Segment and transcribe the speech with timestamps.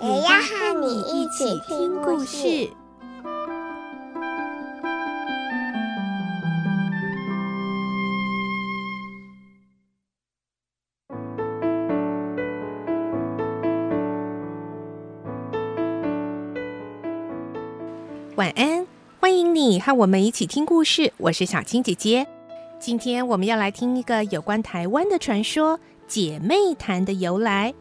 [0.00, 2.70] 也要和你一起听故事。
[18.36, 18.86] 晚安，
[19.18, 21.12] 欢迎你和我们一起听故事。
[21.16, 22.24] 我是小青姐姐。
[22.78, 27.74] 今天我们要来听一个有关台湾的传说——姐妹潭的由来。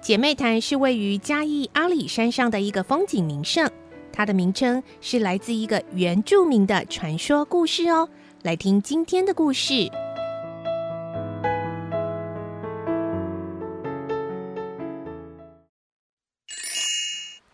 [0.00, 3.68] 姐妹潭是位于嘉义阿里山上的一个风景名胜，
[4.12, 8.08] 它的名称是来自一个原住民的传说故事哦。
[8.42, 9.90] 来听今天的故事：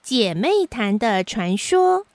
[0.02, 2.06] 姐妹潭的传说。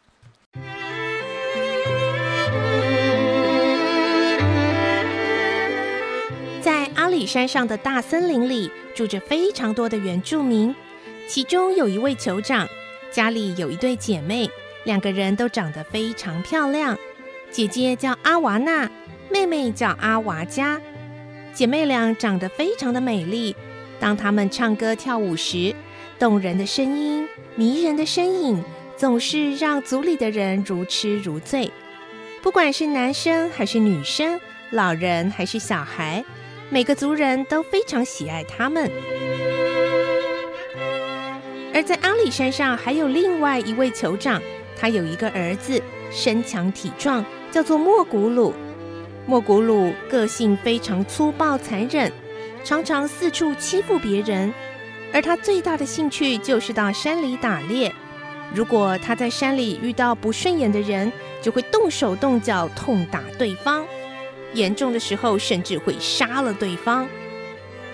[7.17, 10.75] 里山上的大森林里住着非常多的原住民，
[11.27, 12.67] 其中有一位酋长，
[13.11, 14.47] 家里有一对姐妹，
[14.83, 16.95] 两个人都长得非常漂亮。
[17.49, 18.87] 姐姐叫阿娃娜，
[19.31, 20.79] 妹妹叫阿娃佳。
[21.55, 23.55] 姐妹俩长得非常的美丽，
[23.99, 25.73] 当她们唱歌跳舞时，
[26.19, 28.63] 动人的声音、迷人的身影，
[28.95, 31.71] 总是让族里的人如痴如醉。
[32.43, 36.23] 不管是男生还是女生，老人还是小孩。
[36.69, 38.91] 每个族人都非常喜爱他们，
[41.73, 44.41] 而在阿里山上还有另外一位酋长，
[44.77, 48.53] 他有一个儿子，身强体壮，叫做莫古鲁。
[49.25, 52.11] 莫古鲁个性非常粗暴残忍，
[52.65, 54.53] 常常四处欺负别人，
[55.13, 57.93] 而他最大的兴趣就是到山里打猎。
[58.53, 61.11] 如果他在山里遇到不顺眼的人，
[61.41, 63.85] 就会动手动脚痛打对方。
[64.53, 67.07] 严重的时候，甚至会杀了对方。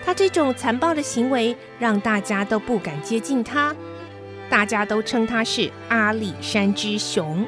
[0.06, 3.76] 他这种残暴的行为，让大家都不敢接近他，
[4.50, 7.46] 大家都称他是阿里山之熊。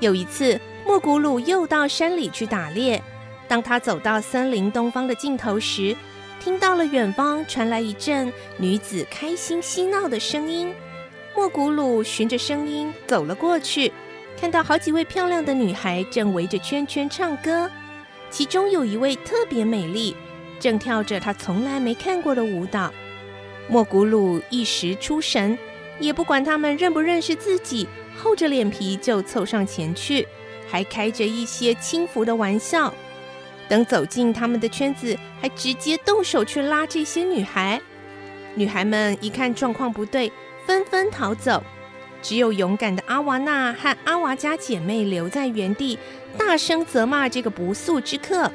[0.00, 3.02] 有一次，莫古鲁又到山里去打猎。
[3.48, 5.96] 当他走到森林东方的尽头时，
[6.38, 10.72] 听到了远方传来一阵女子开心嬉闹的声音。
[11.38, 13.92] 莫古鲁循着声音走了过去，
[14.40, 17.70] 看到好几位漂亮的女孩正围着圈圈唱歌，
[18.28, 20.16] 其中有一位特别美丽，
[20.58, 22.92] 正跳着她从来没看过的舞蹈。
[23.68, 25.56] 莫古鲁一时出神，
[26.00, 30.26] 也不管他们认不认识自己，厚着脸皮就凑上前去，
[30.68, 32.92] 还开着一些轻浮的玩笑。
[33.68, 37.80] 等走进他们的圈子，还直接动手去拉这些女孩。
[38.56, 40.32] 女孩们一看状况不对。
[40.68, 41.62] 纷纷逃走，
[42.20, 45.98] 只有勇敢的阿瓦娜和阿娃家姐妹留在原地，
[46.36, 48.52] 大声责骂这个不速之客：“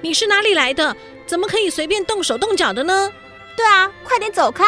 [0.00, 0.96] 你是哪里来的？
[1.26, 3.12] 怎么可以随便动手动脚的呢
[3.54, 4.64] ？”“对啊，快点走开！”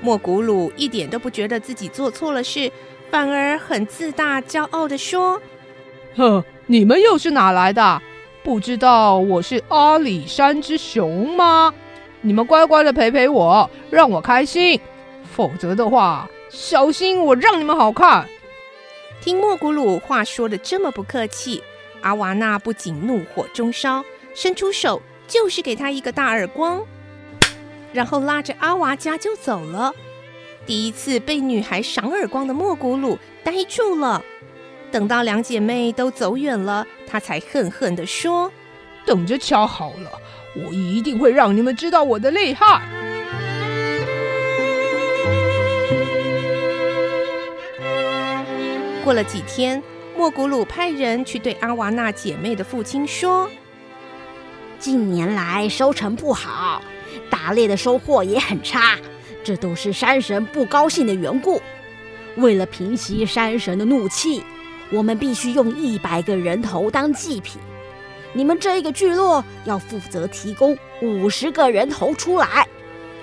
[0.00, 2.70] 莫古鲁一点都不觉得自己做错了事，
[3.10, 5.42] 反而很自大、骄傲地说
[6.14, 8.00] ：“哼，你们又是哪来的？
[8.44, 11.74] 不知道我是阿里山之熊吗？
[12.20, 14.80] 你们乖乖的陪陪我，让我开心。”
[15.38, 18.28] 否则的话，小心我让你们好看！
[19.20, 21.62] 听莫古鲁话说的这么不客气，
[22.00, 24.04] 阿瓦娜不仅怒火中烧，
[24.34, 26.84] 伸出手就是给他一个大耳光，
[27.92, 29.94] 然后拉着阿娃家就走了。
[30.66, 34.20] 第一次被女孩赏耳光的莫古鲁呆住了。
[34.90, 38.50] 等到两姐妹都走远了，他才恨恨地说
[39.06, 40.10] ：“等着瞧好了，
[40.56, 42.82] 我一定会让你们知道我的厉害！”
[49.08, 49.82] 过了几天，
[50.18, 53.48] 莫古鲁派人去对阿瓦娜姐妹的父亲说
[54.78, 56.82] ：“近年来收成不好，
[57.30, 58.98] 打猎的收获也很差，
[59.42, 61.58] 这都是山神不高兴的缘故。
[62.36, 64.44] 为了平息山神的怒气，
[64.92, 67.58] 我们必须用一百个人头当祭品。
[68.34, 72.68] 你们这一个聚落要负责提供五十个人头出来，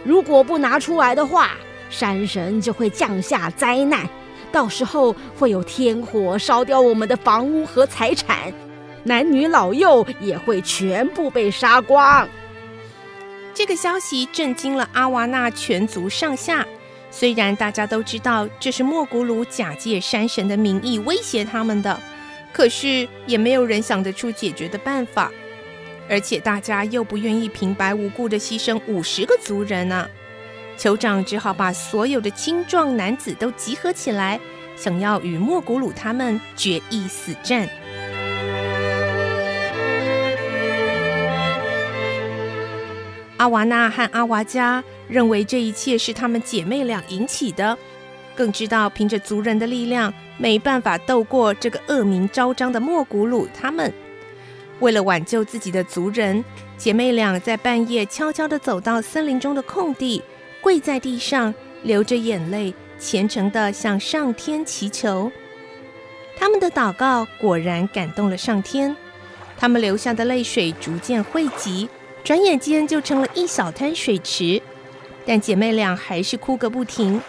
[0.03, 1.51] 如果不拿出来的话，
[1.91, 4.09] 山神就会降下灾难。”
[4.55, 8.53] 到时候会有天火烧掉我们的房屋和财产，
[9.03, 12.25] 男女老幼也会全部被杀光。
[13.53, 16.65] 这个消息震惊了阿瓦纳全族上下。
[17.11, 21.99] 虽然大家都知道这是莫古鲁假借山神的名义威胁他们的，
[22.53, 25.29] 可是也没有人想得出解决的办法。
[26.07, 30.09] 而且大家又不愿意平白无故的牺牲五十个族人啊！
[30.77, 34.39] 酋长只好把所有的青壮男子都集合起来，
[34.75, 37.67] 想要与莫古鲁他们决一死战。
[43.37, 47.77] 阿瓦纳和阿瓦加认为这一切是她们姐妹俩引起的，
[48.33, 53.93] 更知道凭着族人的力量没办法斗过这个恶名昭彰的莫古鲁他们。
[54.79, 56.43] 为了挽救自己的族人，
[56.77, 60.21] 姐妹俩在半夜悄悄地走到森林中的空地，
[60.65, 61.53] 跪在地上，
[61.83, 65.31] 流着眼泪，虔诚地向上天祈求。
[66.35, 68.97] 他们的祷告果然感动了上天，
[69.59, 71.87] 他们流下的泪水逐渐汇集。
[72.23, 74.59] 转眼间就成了一小滩水池，
[75.23, 77.21] 但姐妹俩还是哭个不停。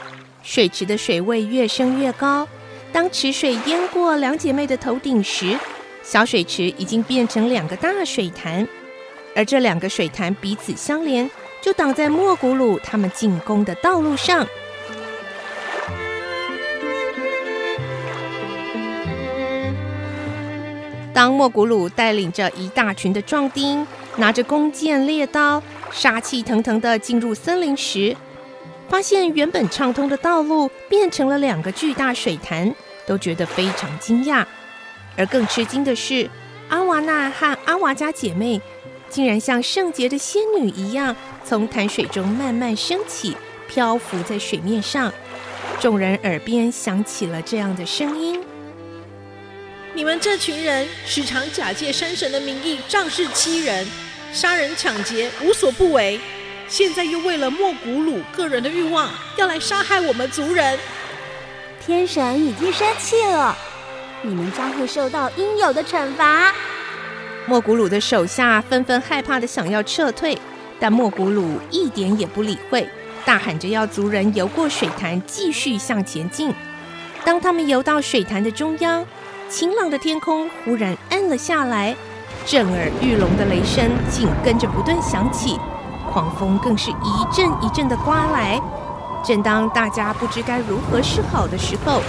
[0.43, 2.49] 水池的水位越升越高，
[2.91, 5.59] 当池水淹过两姐妹的头顶时，
[6.03, 8.67] 小水池已经变成两个大水潭，
[9.35, 11.31] 而这两个水潭彼此相连，
[11.67, 14.47] 就挡在莫古鲁他们进攻的道路上。
[21.13, 23.85] 当莫古鲁带领着一大群的壮丁，
[24.15, 25.61] 拿着弓箭、猎刀，
[25.91, 28.17] 杀气腾腾的进入森林时，
[28.89, 32.73] 发现原本畅通的道路变成了两个巨大水潭，
[33.09, 34.45] 都觉得非常惊讶。
[35.17, 36.31] 而更吃惊的是，
[36.69, 38.61] 阿瓦纳和阿瓦加姐妹
[39.11, 41.17] 竟然像圣洁的仙女一样，
[41.49, 43.37] 从潭水中慢慢升起，
[43.69, 45.13] 漂浮在水面上。
[45.79, 48.43] 众人耳边响起了这样的声音。
[49.95, 53.87] 你们这群人时常假借山神的名义仗势欺人，
[54.33, 56.21] 杀人抢劫无所不为，
[56.67, 60.77] 现在又为了莫古鲁个人的欲望要来杀害我们族人。
[61.81, 63.57] 天神已经生气了，
[64.23, 66.53] 你们将会受到应有的惩罚。
[67.47, 70.37] 莫古鲁的手下纷纷害怕的想要撤退，
[70.79, 72.89] 但莫古鲁一点也不理会，
[73.25, 76.55] 大喊着要族人游过水潭继续向前进。
[77.25, 79.05] 当他们游到水潭的中央，
[79.49, 81.97] 晴朗的天空忽然暗了下来，
[82.45, 85.59] 震耳欲聋的雷声紧跟着不断响起，
[86.13, 88.61] 狂风更是一阵一阵的刮来。
[89.25, 92.01] 正当大家不知该如何是好的时候，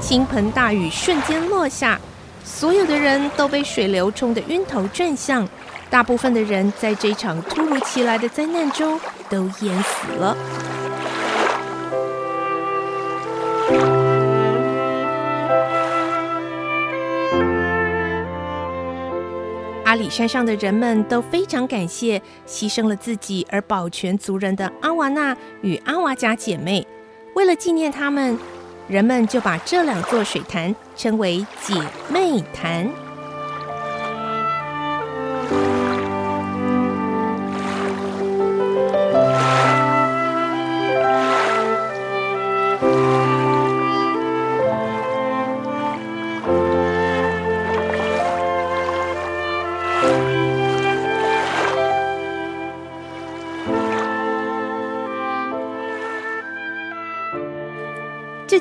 [0.00, 2.00] 倾盆大雨瞬间落下，
[2.44, 5.46] 所有的人都被水流冲得晕头转向，
[5.88, 9.00] 大部分的人在这场突如其来的灾难中
[9.30, 10.36] 都淹死了。
[19.84, 26.86] 阿里山上的人们都非常感谢牺牲了自己而保全族人的阿瓦纳与阿瓦加姐妹。
[27.34, 28.36] 为了纪念他们，
[28.88, 31.80] 人们就把这两座水潭称为姐
[32.10, 33.05] 妹潭。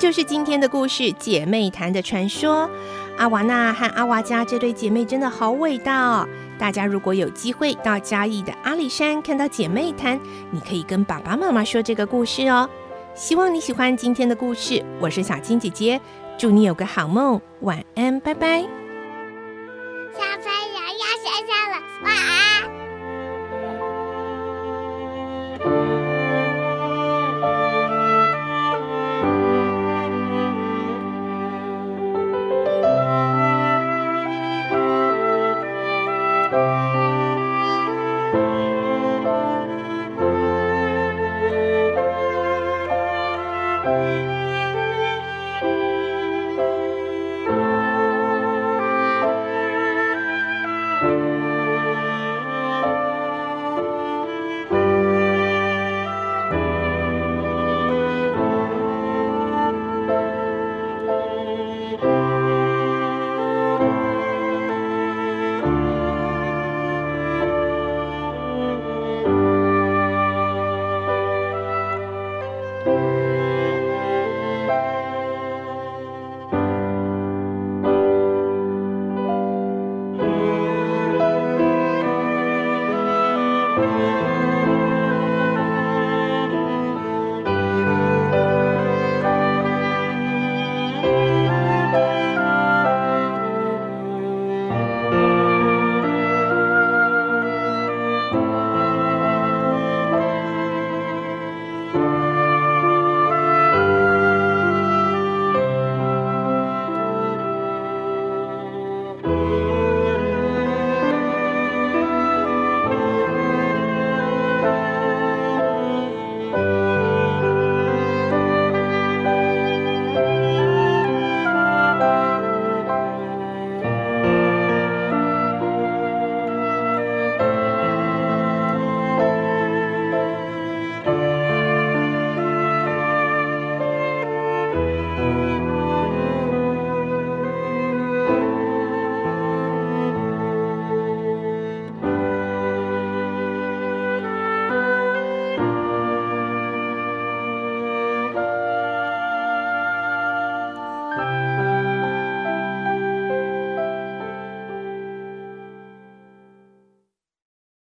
[0.05, 2.69] 就是今天的故事——姐妹潭的传说。
[3.17, 6.29] 阿瓦娜和阿瓦加这对姐妹真的好伟大哦！
[6.59, 10.19] 大家如果有机会到嘉义的阿里山看到姐妹潭，
[10.51, 12.69] 你可以跟爸爸妈妈说这个故事哦。
[13.15, 15.99] 希望你喜欢今天的故事，我是小青姐姐，
[16.37, 18.61] 祝你有个好梦，晚安，拜拜。
[18.61, 22.54] 小朋友要睡觉了，晚安